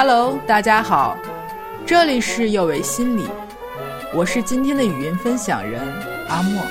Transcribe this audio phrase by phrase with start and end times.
[0.00, 1.18] Hello，大家好，
[1.84, 3.24] 这里是有为心理，
[4.14, 5.82] 我是今天的语音分享人
[6.28, 6.62] 阿莫。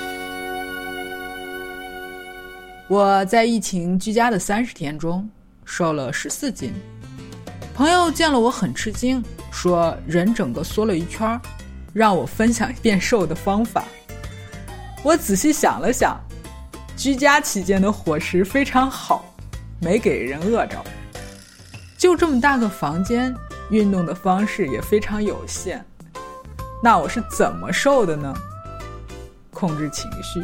[2.87, 5.29] 我在疫情居家的三十天中
[5.65, 6.71] 瘦了十四斤，
[7.75, 9.21] 朋友见了我很吃惊，
[9.51, 11.37] 说人整个缩了一圈，
[11.91, 13.83] 让我分享变瘦的方法。
[15.03, 16.17] 我仔细想了想，
[16.95, 19.25] 居家期间的伙食非常好，
[19.81, 20.81] 没给人饿着。
[22.07, 23.35] 就这么大个房间，
[23.69, 25.85] 运动的方式也非常有限。
[26.81, 28.33] 那我是怎么瘦的呢？
[29.51, 30.41] 控制情绪。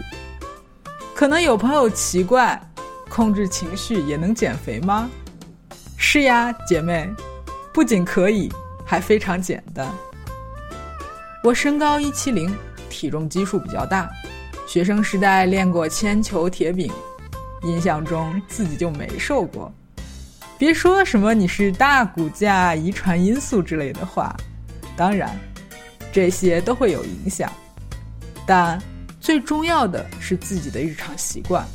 [1.16, 2.62] 可能有朋友奇怪，
[3.10, 5.10] 控制情绪也能减肥吗？
[5.96, 7.10] 是呀，姐妹，
[7.74, 8.52] 不仅可以，
[8.86, 9.88] 还非常简单。
[11.46, 12.54] 我身高一七零，
[12.90, 14.10] 体重基数比较大，
[14.68, 16.92] 学生时代练过铅球、铁饼，
[17.62, 19.74] 印象中自己就没瘦过。
[20.64, 24.34] 别说什么你是大骨架、遗传因素之类的话，
[24.96, 25.38] 当然，
[26.10, 27.52] 这些都会有影响，
[28.48, 28.82] 但
[29.20, 31.66] 最重要的是自己的日常习惯。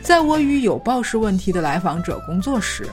[0.00, 2.88] 在我与有暴食问题的来访者工作时，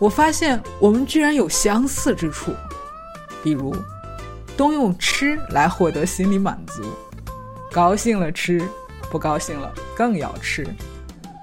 [0.00, 2.52] 我发现我们居然有相似之处，
[3.44, 3.72] 比如，
[4.56, 6.82] 都用吃来获得心理满足，
[7.70, 8.60] 高兴了吃，
[9.08, 10.66] 不高兴了更要吃。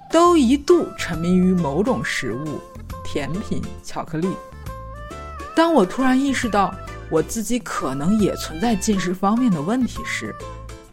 [0.09, 2.61] 都一度沉迷于某种食物，
[3.03, 4.29] 甜品、巧克力。
[5.55, 6.73] 当我突然意识到
[7.09, 10.33] 我自己可能也存在进食方面的问题时，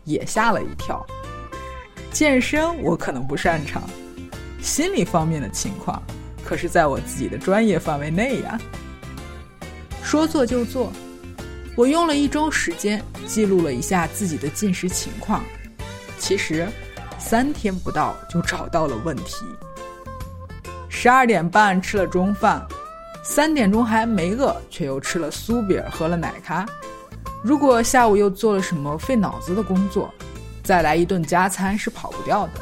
[0.04, 1.04] 也吓了一跳。
[2.10, 3.82] 健身我可能不擅长，
[4.60, 6.02] 心理方面的情况
[6.44, 8.58] 可是在我自己的专业范围内呀。
[10.02, 10.92] 说做就做，
[11.76, 15.44] 我用了一周时间记录了一下自己的进食情况。
[16.18, 16.68] 其实。
[17.24, 19.46] 三天不到就找到了问题。
[20.90, 22.62] 十二点半吃了中饭，
[23.24, 26.66] 三点钟还没饿，却又吃了酥饼，喝了奶咖。
[27.42, 30.12] 如果下午又做了什么费脑子的工作，
[30.62, 32.60] 再来一顿加餐是跑不掉的。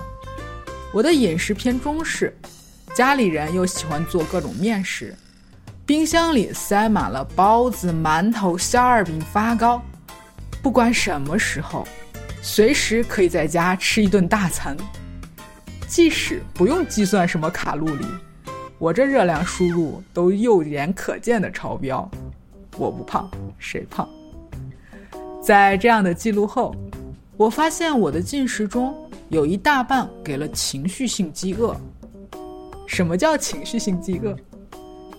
[0.94, 2.32] 我的饮食偏中式，
[2.94, 5.12] 家里人又喜欢做各种面食，
[5.84, 9.82] 冰箱里塞满了包子、馒头、馅儿饼、发糕，
[10.62, 11.84] 不管什么时候。
[12.44, 14.76] 随时可以在家吃一顿大餐，
[15.86, 18.04] 即使不用计算什么卡路里，
[18.80, 22.10] 我这热量输入都肉眼可见的超标。
[22.76, 24.08] 我不胖，谁胖？
[25.40, 26.74] 在这样的记录后，
[27.36, 28.92] 我发现我的进食中
[29.28, 31.76] 有一大半给了情绪性饥饿。
[32.88, 34.36] 什么叫情绪性饥饿？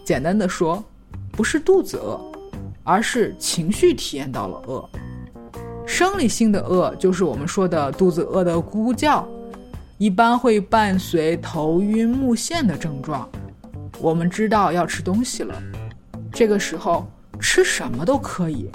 [0.03, 0.83] 简单的说，
[1.31, 2.19] 不是肚子饿，
[2.83, 4.89] 而是情绪体验到了饿。
[5.93, 9.27] 生理性的饿就是我们说的肚子饿的咕咕叫，
[9.99, 13.29] 一般会伴随头晕目眩的症状。
[13.99, 15.53] 我们知道要吃东西了，
[16.31, 17.07] 这个时候
[17.39, 18.71] 吃什么都可以。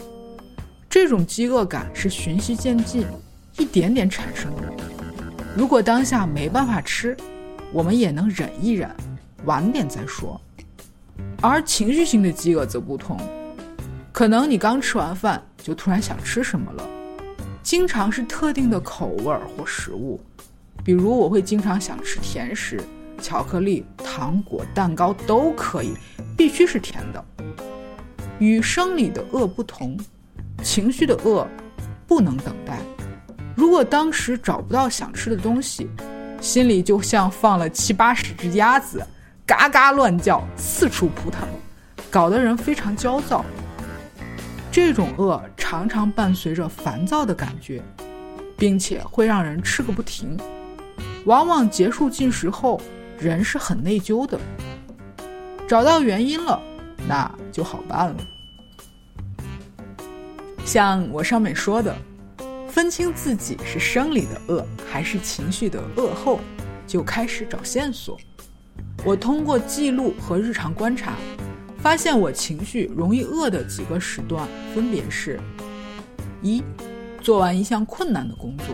[0.89, 3.05] 这种饥饿感是循序渐进，
[3.59, 4.73] 一点点产生的。
[5.57, 7.17] 如果当下没办法吃，
[7.73, 8.89] 我们也能忍一忍，
[9.45, 10.41] 晚点再说。
[11.41, 13.19] 而情绪性的饥饿则不同，
[14.13, 16.89] 可能你刚吃完饭就突然想吃什么了。
[17.69, 20.19] 经常是特定的口味儿或食物，
[20.83, 22.81] 比如我会经常想吃甜食、
[23.21, 25.93] 巧克力、糖果、蛋糕都可以，
[26.35, 27.23] 必须是甜的。
[28.39, 30.01] 与生理的饿不同，
[30.63, 31.47] 情绪的饿
[32.07, 32.79] 不能等待。
[33.55, 35.91] 如果当时找不到想吃的东西，
[36.41, 39.07] 心里就像放了七八十只鸭子，
[39.45, 41.47] 嘎嘎乱叫，四处扑腾，
[42.11, 43.45] 搞得人非常焦躁。
[44.81, 47.83] 这种饿常常伴随着烦躁的感觉，
[48.57, 50.39] 并且会让人吃个不停。
[51.25, 52.81] 往往结束进食后，
[53.19, 54.39] 人是很内疚的。
[55.67, 56.63] 找到原因了，
[57.09, 58.17] 那就好办了。
[60.65, 61.93] 像我上面说的，
[62.69, 66.39] 分清自己是生理的饿还是情绪的饿后，
[66.87, 68.17] 就开始找线索。
[69.05, 71.15] 我通过记录和日常观察。
[71.79, 75.41] 发现我情绪容易饿的几个时段分别是：
[76.43, 76.63] 一，
[77.23, 78.67] 做完一项困难的工作，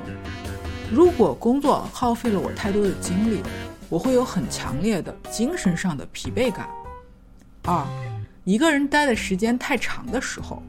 [0.90, 3.42] 如果工作耗费了我太多的精力，
[3.90, 6.66] 我会有很强烈的精神上的疲惫感；
[7.64, 7.86] 二，
[8.44, 10.62] 一个人待的时间太长的时候，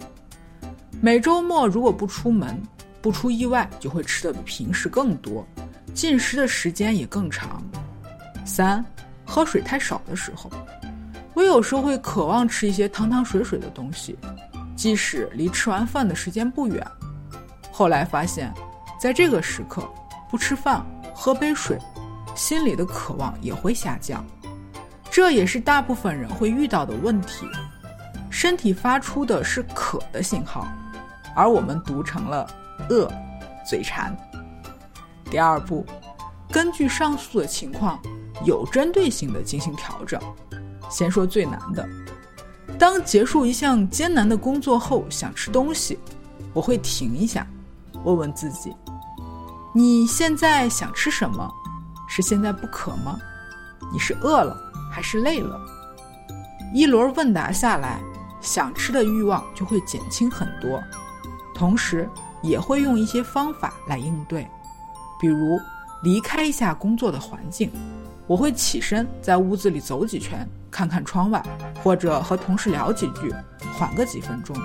[1.01, 2.61] 每周末如果不出门，
[3.01, 5.47] 不出意外就会吃的比平时更多，
[5.93, 7.61] 进食的时间也更长；
[8.45, 8.83] 三，
[9.25, 10.51] 喝水太少的时候。
[11.35, 14.17] 我有时候会渴望吃一些汤汤水水的东西，
[14.75, 16.85] 即使离吃完饭的时间不远。
[17.71, 18.53] 后来发现，
[18.97, 19.83] 在这个时刻
[20.29, 20.81] 不吃饭
[21.13, 21.77] 喝杯水，
[22.35, 24.25] 心里的渴望也会下降。
[25.11, 27.45] 这也是大部分人会遇到的问题。
[28.29, 30.65] 身体发出的是渴的信号，
[31.35, 32.47] 而我们读成了
[32.89, 33.11] 饿、
[33.69, 34.15] 嘴馋。
[35.29, 35.85] 第二步，
[36.49, 37.99] 根据上述的情况，
[38.45, 40.17] 有针对性的进行调整。
[40.89, 41.87] 先说最难的，
[42.77, 45.99] 当结束一项艰难的工作后，想吃东西，
[46.53, 47.45] 我会停一下，
[48.03, 48.75] 问问自己：
[49.73, 51.51] 你现在想吃什么？
[52.07, 53.17] 是现在不渴吗？
[53.91, 54.57] 你是饿了
[54.91, 55.59] 还是累了？
[56.73, 57.99] 一轮问答下来，
[58.41, 60.81] 想吃的欲望就会减轻很多，
[61.53, 62.09] 同时
[62.41, 64.47] 也会用一些方法来应对，
[65.19, 65.59] 比如
[66.03, 67.71] 离开一下工作的环境，
[68.27, 71.43] 我会起身在屋子里走几圈，看看窗外，
[71.83, 73.33] 或者和同事聊几句，
[73.77, 74.55] 缓个几分钟，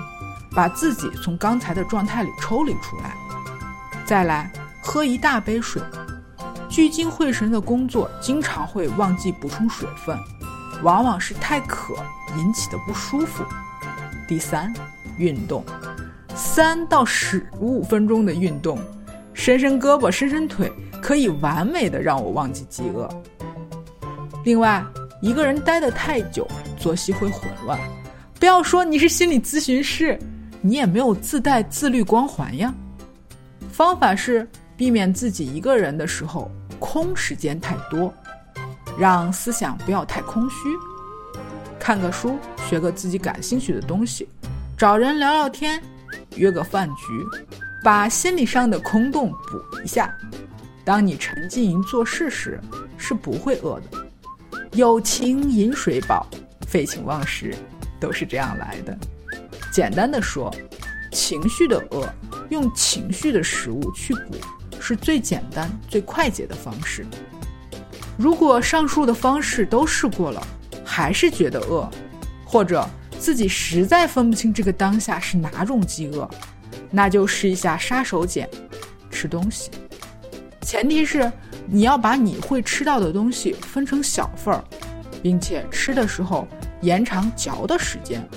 [0.55, 3.15] 把自己从刚才的状态里抽离出来，
[4.05, 5.81] 再来喝一大杯水。
[6.67, 10.17] 聚精会神的工作，经常会忘记补充水分，
[10.81, 11.93] 往往是太渴
[12.37, 13.43] 引起的不舒服。
[14.27, 14.73] 第三，
[15.17, 15.63] 运动，
[16.33, 18.79] 三到十五分钟的运动，
[19.33, 20.71] 伸伸胳膊伸伸腿，
[21.01, 23.07] 可以完美的让我忘记饥饿。
[24.43, 24.83] 另外，
[25.21, 26.47] 一个人待得太久，
[26.77, 27.79] 作息会混乱。
[28.39, 30.17] 不要说你是心理咨询师，
[30.61, 32.73] 你也没有自带自律光环呀。
[33.71, 36.49] 方法是避免自己一个人的时候。
[36.79, 38.11] 空时间太多，
[38.97, 40.55] 让思想不要太空虚。
[41.79, 44.27] 看个书，学个自己感兴趣的东西，
[44.75, 45.79] 找人聊聊天，
[46.37, 47.03] 约个饭局，
[47.83, 50.11] 把心理上的空洞补一下。
[50.83, 52.59] 当你沉浸于做事时，
[52.97, 54.00] 是不会饿的。
[54.73, 56.25] 有情饮水饱，
[56.67, 57.53] 废寝忘食，
[57.99, 58.97] 都是这样来的。
[59.71, 60.53] 简单的说，
[61.11, 62.07] 情绪的饿，
[62.49, 64.35] 用情绪的食物去补。
[64.83, 67.05] 是最简单、最快捷的方式。
[68.17, 70.41] 如果上述的方式都试过了，
[70.83, 71.87] 还是觉得饿，
[72.43, 72.83] 或者
[73.19, 76.27] 自己实在分不清这个当下是哪种饥饿，
[76.89, 78.49] 那就试一下杀手锏，
[79.11, 79.69] 吃东西。
[80.61, 81.31] 前提是
[81.67, 84.63] 你要把你会吃到的东西分成小份儿，
[85.21, 86.47] 并且吃的时候
[86.81, 88.27] 延长嚼的时间。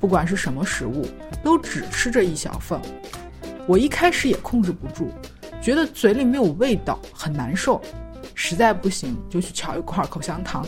[0.00, 1.06] 不管是什么食物，
[1.44, 2.80] 都只吃这一小份。
[3.68, 5.10] 我一开始也控制不住。
[5.60, 7.80] 觉得嘴里没有味道，很难受，
[8.34, 10.66] 实在不行就去嚼一块口香糖，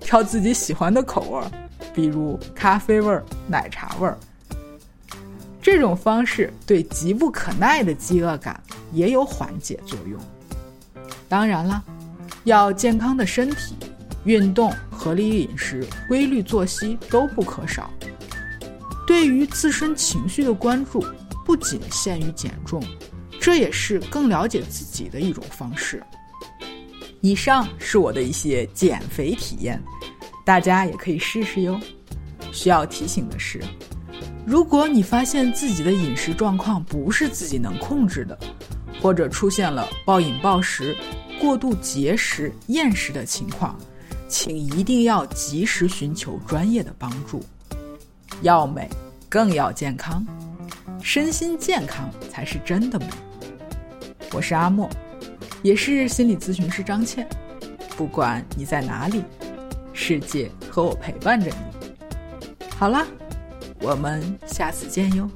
[0.00, 1.42] 挑自己喜欢的口味，
[1.92, 4.16] 比如咖啡味儿、奶茶味儿。
[5.60, 8.58] 这种方式对急不可耐的饥饿感
[8.92, 10.18] 也有缓解作用。
[11.30, 11.80] 当然了，
[12.42, 13.76] 要健康的身体，
[14.24, 17.88] 运动、合理饮食、规律作息都不可少。
[19.06, 21.04] 对于自身情绪的关注，
[21.46, 22.82] 不仅限于减重。
[23.40, 26.02] 这也是更了解自己的一种方式。
[27.20, 29.80] 以上是我的一些减肥体验，
[30.44, 31.78] 大家也可以试试哟。
[32.52, 33.62] 需要提醒的是，
[34.44, 38.36] 如果你发现自己的饮食状况不是自己能控制的，
[39.00, 40.96] 或者出现了暴饮暴食、
[41.40, 43.78] 过度节食、厌食的情况，
[44.28, 47.42] 请一定要及时寻求专业的帮助。
[48.42, 48.88] 要美，
[49.28, 50.26] 更要健康，
[51.02, 53.06] 身心健康才是真的美。
[54.32, 54.88] 我是阿莫，
[55.62, 57.28] 也是心理咨询师张倩。
[57.96, 59.22] 不管你在哪里，
[59.92, 62.66] 世界和我陪伴着你。
[62.76, 63.06] 好啦，
[63.80, 65.28] 我们下次见哟。